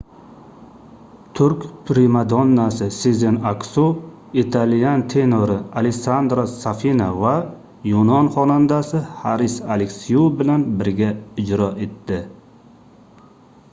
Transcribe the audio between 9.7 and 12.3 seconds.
aleksiu bilan birga ijro etdi